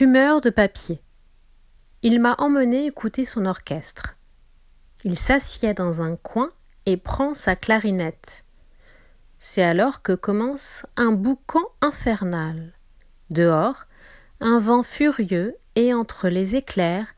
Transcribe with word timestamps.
fumeur 0.00 0.40
de 0.40 0.48
papier. 0.48 1.02
Il 2.00 2.22
m'a 2.22 2.34
emmené 2.38 2.86
écouter 2.86 3.26
son 3.26 3.44
orchestre. 3.44 4.16
Il 5.04 5.18
s'assied 5.18 5.74
dans 5.74 6.00
un 6.00 6.16
coin 6.16 6.48
et 6.86 6.96
prend 6.96 7.34
sa 7.34 7.54
clarinette. 7.54 8.46
C'est 9.38 9.62
alors 9.62 10.00
que 10.00 10.14
commence 10.14 10.86
un 10.96 11.12
boucan 11.12 11.60
infernal. 11.82 12.72
Dehors, 13.28 13.84
un 14.40 14.58
vent 14.58 14.82
furieux 14.82 15.54
et 15.76 15.92
entre 15.92 16.30
les 16.30 16.56
éclairs, 16.56 17.08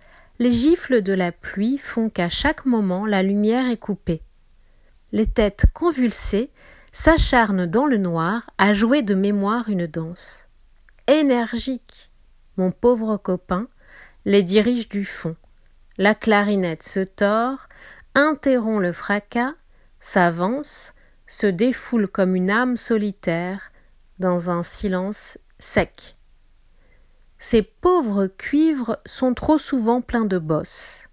les 0.41 0.51
gifles 0.51 1.03
de 1.03 1.13
la 1.13 1.31
pluie 1.31 1.79
font 1.79 2.11
qu'à 2.11 2.31
chaque 2.31 2.67
moment 2.67 3.07
la 3.07 3.23
lumière 3.23 3.71
est 3.71 3.77
coupée. 3.77 4.23
Les 5.13 5.29
têtes 5.29 5.67
convulsées 5.73 6.51
s'acharnent 6.91 7.67
dans 7.67 7.87
le 7.87 7.99
noir 7.99 8.51
à 8.59 8.73
jouer 8.75 9.03
de 9.03 9.15
mémoire 9.15 9.69
une 9.69 9.87
danse. 9.87 10.49
Énergique. 11.07 12.12
Mon 12.57 12.71
pauvre 12.71 13.17
copain 13.17 13.69
les 14.25 14.43
dirige 14.43 14.89
du 14.89 15.05
fond. 15.05 15.37
La 15.99 16.15
clarinette 16.15 16.83
se 16.83 17.01
tord, 17.01 17.69
interrompt 18.15 18.83
le 18.83 18.93
fracas, 18.93 19.55
s'avance, 20.01 20.95
se 21.27 21.47
défoule 21.47 22.09
comme 22.09 22.37
une 22.37 22.51
âme 22.51 22.77
solitaire 22.77 23.73
dans 24.19 24.51
un 24.51 24.63
silence 24.63 25.39
sec. 25.59 26.17
Ces 27.39 27.63
pauvres 27.63 28.27
cuivres 28.27 28.99
sont 29.07 29.35
trop 29.35 29.59
souvent 29.59 30.01
pleins 30.01 30.27
de 30.27 30.39
bosses. 30.39 31.09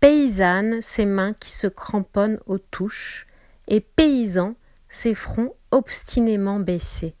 Paysannes, 0.00 0.80
ces 0.80 1.04
mains 1.04 1.34
qui 1.34 1.50
se 1.50 1.66
cramponnent 1.66 2.40
aux 2.46 2.58
touches, 2.58 3.26
et 3.66 3.80
paysans, 3.80 4.54
ces 4.88 5.14
fronts 5.14 5.54
obstinément 5.70 6.60
baissés. 6.60 7.14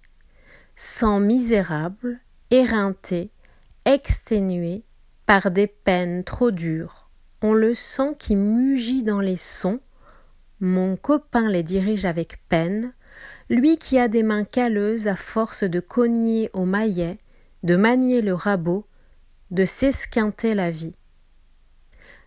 Sans 0.76 1.20
misérables, 1.20 2.20
éreintés, 2.50 3.30
exténués 3.88 4.84
par 5.24 5.50
des 5.50 5.66
peines 5.66 6.22
trop 6.22 6.50
dures, 6.50 7.08
on 7.40 7.54
le 7.54 7.74
sent 7.74 8.16
qui 8.18 8.36
mugit 8.36 9.02
dans 9.02 9.20
les 9.20 9.36
sons. 9.36 9.80
Mon 10.60 10.96
copain 10.96 11.48
les 11.48 11.62
dirige 11.62 12.04
avec 12.04 12.38
peine, 12.50 12.92
lui 13.48 13.78
qui 13.78 13.98
a 13.98 14.08
des 14.08 14.22
mains 14.22 14.44
calleuses 14.44 15.08
à 15.08 15.16
force 15.16 15.64
de 15.64 15.80
cogner 15.80 16.50
au 16.52 16.66
maillet, 16.66 17.16
de 17.62 17.76
manier 17.76 18.20
le 18.20 18.34
rabot, 18.34 18.84
de 19.50 19.64
s'esquinter 19.64 20.54
la 20.54 20.70
vie. 20.70 20.94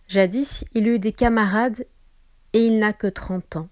Jadis 0.08 0.64
il 0.74 0.88
eut 0.88 0.98
des 0.98 1.12
camarades 1.12 1.86
et 2.54 2.66
il 2.66 2.80
n'a 2.80 2.92
que 2.92 3.06
trente 3.06 3.54
ans. 3.54 3.68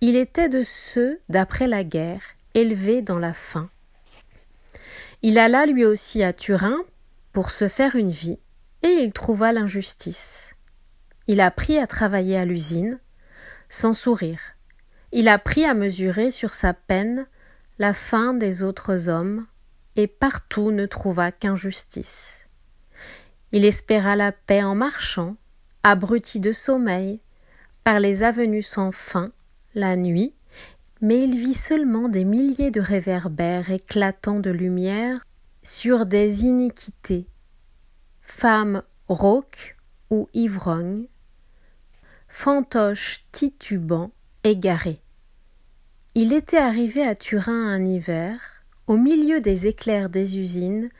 Il 0.00 0.16
était 0.16 0.48
de 0.48 0.64
ceux, 0.64 1.20
d'après 1.28 1.68
la 1.68 1.84
guerre, 1.84 2.22
élevés 2.54 3.02
dans 3.02 3.20
la 3.20 3.34
faim. 3.34 3.70
Il 5.22 5.38
alla 5.38 5.64
lui 5.64 5.84
aussi 5.84 6.24
à 6.24 6.32
Turin 6.32 6.80
pour 7.34 7.50
se 7.50 7.66
faire 7.66 7.96
une 7.96 8.12
vie, 8.12 8.38
et 8.82 8.88
il 8.88 9.12
trouva 9.12 9.52
l'injustice. 9.52 10.54
Il 11.26 11.40
apprit 11.40 11.78
à 11.78 11.86
travailler 11.86 12.38
à 12.38 12.44
l'usine, 12.44 13.00
sans 13.68 13.92
sourire. 13.92 14.40
Il 15.10 15.28
apprit 15.28 15.64
à 15.64 15.74
mesurer 15.74 16.30
sur 16.30 16.54
sa 16.54 16.72
peine 16.72 17.26
la 17.78 17.92
faim 17.92 18.34
des 18.34 18.62
autres 18.62 19.08
hommes, 19.08 19.46
et 19.96 20.06
partout 20.06 20.70
ne 20.70 20.86
trouva 20.86 21.32
qu'injustice. 21.32 22.46
Il 23.50 23.64
espéra 23.64 24.14
la 24.14 24.30
paix 24.30 24.62
en 24.62 24.76
marchant, 24.76 25.36
abruti 25.82 26.38
de 26.38 26.52
sommeil, 26.52 27.20
par 27.82 27.98
les 27.98 28.22
avenues 28.22 28.62
sans 28.62 28.92
fin, 28.92 29.32
la 29.74 29.96
nuit, 29.96 30.34
mais 31.00 31.24
il 31.24 31.36
vit 31.36 31.54
seulement 31.54 32.08
des 32.08 32.24
milliers 32.24 32.70
de 32.70 32.80
réverbères 32.80 33.72
éclatants 33.72 34.40
de 34.40 34.50
lumière 34.50 35.24
sur 35.64 36.04
des 36.04 36.44
iniquités, 36.44 37.26
femmes 38.20 38.82
rauques 39.08 39.78
ou 40.10 40.28
ivrognes, 40.34 41.08
fantoches 42.28 43.24
titubants, 43.32 44.12
égarés. 44.44 45.00
Il 46.14 46.34
était 46.34 46.58
arrivé 46.58 47.02
à 47.02 47.14
Turin 47.14 47.66
un 47.66 47.82
hiver, 47.82 48.64
au 48.86 48.98
milieu 48.98 49.40
des 49.40 49.66
éclairs 49.66 50.10
des 50.10 50.38
usines 50.38 50.90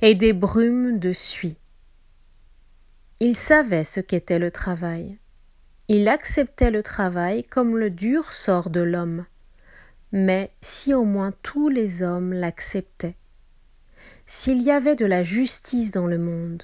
et 0.00 0.14
des 0.14 0.32
brumes 0.32 1.00
de 1.00 1.12
suie. 1.12 1.58
Il 3.18 3.34
savait 3.34 3.84
ce 3.84 3.98
qu'était 3.98 4.38
le 4.38 4.52
travail. 4.52 5.18
Il 5.88 6.08
acceptait 6.08 6.70
le 6.70 6.84
travail 6.84 7.42
comme 7.42 7.76
le 7.76 7.90
dur 7.90 8.32
sort 8.32 8.70
de 8.70 8.80
l'homme. 8.80 9.26
Mais 10.12 10.52
si 10.60 10.94
au 10.94 11.04
moins 11.04 11.32
tous 11.42 11.68
les 11.68 12.04
hommes 12.04 12.32
l'acceptaient, 12.32 13.16
s'il 14.26 14.62
y 14.62 14.70
avait 14.70 14.96
de 14.96 15.06
la 15.06 15.22
justice 15.22 15.90
dans 15.90 16.06
le 16.06 16.18
monde, 16.18 16.62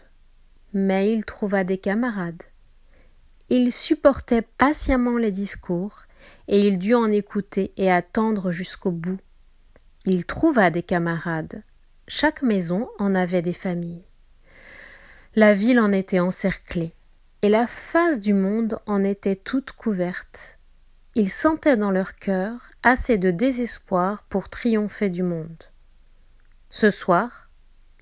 mais 0.73 1.13
il 1.13 1.25
trouva 1.25 1.65
des 1.65 1.79
camarades. 1.79 2.43
Il 3.49 3.73
supportait 3.73 4.43
patiemment 4.43 5.17
les 5.17 5.33
discours, 5.33 6.03
et 6.49 6.67
il 6.67 6.79
dut 6.79 6.95
en 6.95 7.11
écouter 7.11 7.73
et 7.77 7.91
attendre 7.91 8.51
jusqu'au 8.51 8.91
bout. 8.91 9.19
Il 10.05 10.25
trouva 10.25 10.71
des 10.71 10.83
camarades. 10.83 11.63
Chaque 12.09 12.43
maison 12.43 12.89
en 12.99 13.15
avait 13.15 13.43
des 13.43 13.53
familles. 13.53 14.05
La 15.37 15.55
ville 15.55 15.79
en 15.79 15.93
était 15.93 16.21
encerclée 16.21 16.95
et 17.43 17.49
la 17.49 17.67
face 17.67 18.21
du 18.21 18.35
monde 18.35 18.79
en 18.87 19.05
était 19.05 19.37
toute 19.37 19.73
couverte. 19.73 20.59
Ils 21.15 21.31
sentaient 21.31 21.77
dans 21.77 21.91
leur 21.91 22.17
cœur 22.17 22.71
assez 22.83 23.19
de 23.19 23.31
désespoir 23.31 24.25
pour 24.25 24.49
triompher 24.49 25.09
du 25.09 25.23
monde. 25.23 25.65
Ce 26.71 26.91
soir, 26.91 27.50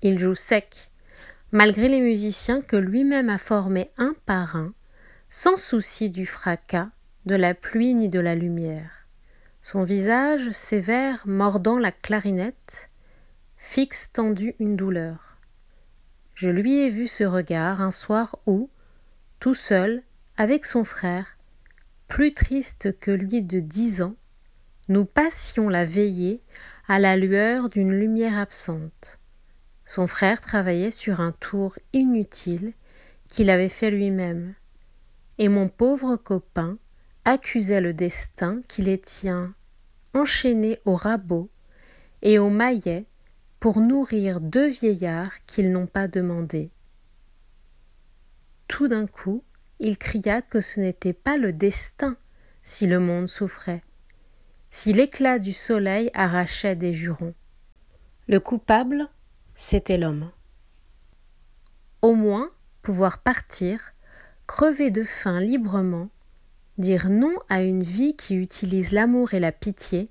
il 0.01 0.19
joue 0.19 0.35
sec, 0.35 0.91
malgré 1.51 1.87
les 1.87 1.99
musiciens 1.99 2.61
que 2.61 2.75
lui-même 2.75 3.29
a 3.29 3.37
formés 3.37 3.91
un 3.97 4.13
par 4.25 4.55
un, 4.55 4.73
sans 5.29 5.57
souci 5.57 6.09
du 6.09 6.25
fracas, 6.25 6.89
de 7.25 7.35
la 7.35 7.53
pluie 7.53 7.93
ni 7.93 8.09
de 8.09 8.19
la 8.19 8.35
lumière. 8.35 9.07
Son 9.61 9.83
visage 9.83 10.49
sévère 10.51 11.21
mordant 11.25 11.77
la 11.77 11.91
clarinette, 11.91 12.89
fixe 13.57 14.11
tendu 14.11 14.55
une 14.59 14.75
douleur. 14.75 15.37
Je 16.33 16.49
lui 16.49 16.79
ai 16.79 16.89
vu 16.89 17.07
ce 17.07 17.25
regard 17.25 17.81
un 17.81 17.91
soir 17.91 18.37
où, 18.45 18.69
tout 19.39 19.55
seul, 19.55 20.01
avec 20.37 20.65
son 20.65 20.85
frère, 20.85 21.37
plus 22.07 22.33
triste 22.33 22.97
que 22.99 23.11
lui 23.11 23.41
de 23.41 23.59
dix 23.59 24.01
ans, 24.01 24.15
nous 24.87 25.05
passions 25.05 25.69
la 25.69 25.83
veillée 25.83 26.41
à 26.87 26.97
la 26.97 27.17
lueur 27.17 27.69
d'une 27.69 27.91
lumière 27.91 28.39
absente. 28.39 29.18
Son 29.89 30.05
frère 30.05 30.39
travaillait 30.39 30.91
sur 30.91 31.19
un 31.19 31.31
tour 31.31 31.79
inutile 31.93 32.73
qu'il 33.27 33.49
avait 33.49 33.69
fait 33.69 33.89
lui-même, 33.89 34.53
et 35.39 35.49
mon 35.49 35.67
pauvre 35.67 36.15
copain 36.15 36.77
accusait 37.25 37.81
le 37.81 37.95
destin 37.95 38.61
qui 38.67 38.83
les 38.83 38.99
tient 38.99 39.55
enchaînés 40.13 40.79
au 40.85 40.95
rabot 40.95 41.49
et 42.21 42.37
au 42.37 42.51
maillet 42.51 43.07
pour 43.59 43.79
nourrir 43.79 44.41
deux 44.41 44.67
vieillards 44.67 45.43
qu'ils 45.47 45.71
n'ont 45.71 45.87
pas 45.87 46.07
demandés. 46.07 46.69
Tout 48.67 48.89
d'un 48.89 49.07
coup, 49.07 49.43
il 49.79 49.97
cria 49.97 50.43
que 50.43 50.61
ce 50.61 50.79
n'était 50.79 51.13
pas 51.13 51.35
le 51.35 51.51
destin 51.51 52.15
si 52.61 52.85
le 52.85 52.99
monde 52.99 53.27
souffrait, 53.27 53.81
si 54.69 54.93
l'éclat 54.93 55.39
du 55.39 55.51
soleil 55.51 56.11
arrachait 56.13 56.75
des 56.75 56.93
jurons. 56.93 57.33
Le 58.27 58.39
coupable, 58.39 59.09
c'était 59.59 59.97
l'homme. 59.97 60.31
Au 62.01 62.15
moins 62.15 62.49
pouvoir 62.81 63.17
partir, 63.17 63.91
crever 64.47 64.89
de 64.89 65.03
faim 65.03 65.41
librement, 65.41 66.09
dire 66.77 67.09
non 67.09 67.35
à 67.49 67.61
une 67.61 67.83
vie 67.83 68.15
qui 68.15 68.35
utilise 68.35 68.93
l'amour 68.93 69.33
et 69.33 69.41
la 69.41 69.51
pitié, 69.51 70.09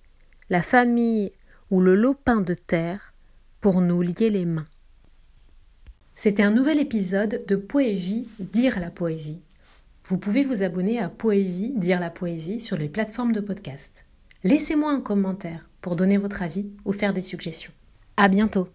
la 0.51 0.61
famille 0.61 1.33
ou 1.71 1.81
le 1.81 1.95
lopin 1.95 2.43
de 2.43 2.53
terre 2.53 3.15
pour 3.63 3.81
nous 3.81 4.03
lier 4.03 4.29
les 4.29 4.45
mains. 4.45 4.69
C'était 6.15 6.43
un 6.43 6.51
nouvel 6.51 6.79
épisode 6.79 7.43
de 7.49 7.57
Poévie 7.57 8.29
Dire 8.39 8.79
la 8.79 8.91
poésie. 8.91 9.41
Vous 10.05 10.19
pouvez 10.19 10.45
vous 10.45 10.63
abonner 10.63 11.01
à 11.01 11.09
Poévie 11.09 11.73
Dire 11.75 12.01
la 12.01 12.11
poésie 12.11 12.61
sur 12.61 12.77
les 12.77 12.91
plateformes 12.91 13.33
de 13.33 13.41
podcast. 13.41 14.05
Laissez-moi 14.45 14.93
un 14.93 15.01
commentaire 15.01 15.71
pour 15.81 15.97
donner 15.97 16.19
votre 16.19 16.43
avis 16.43 16.69
ou 16.85 16.93
faire 16.93 17.15
des 17.15 17.23
suggestions. 17.23 17.73
À 18.19 18.29
bientôt! 18.29 18.69